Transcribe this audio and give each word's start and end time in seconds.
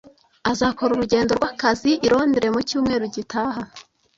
Azakora 0.51 0.91
urugendo 0.93 1.31
rwakazi 1.39 1.91
i 2.05 2.07
Londres 2.11 2.53
mu 2.53 2.61
cyumweru 2.69 3.05
gitaha. 3.15 3.61